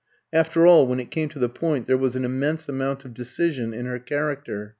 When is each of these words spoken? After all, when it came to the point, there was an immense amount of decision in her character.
After 0.33 0.65
all, 0.65 0.87
when 0.87 0.99
it 0.99 1.11
came 1.11 1.29
to 1.29 1.37
the 1.37 1.47
point, 1.47 1.85
there 1.85 1.95
was 1.95 2.15
an 2.15 2.25
immense 2.25 2.67
amount 2.67 3.05
of 3.05 3.13
decision 3.13 3.71
in 3.71 3.85
her 3.85 3.99
character. 3.99 4.69